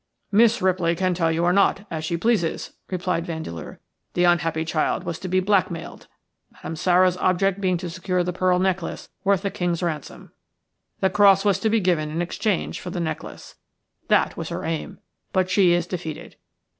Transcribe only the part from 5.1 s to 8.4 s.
to be blackmailed, Madame Sara's object being to secure the